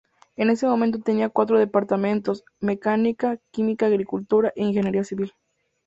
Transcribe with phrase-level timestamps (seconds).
[0.35, 5.33] En ese momento tenía cuatro departamentos: Mecánica, Química, Agricultura, e Ingeniería Civil.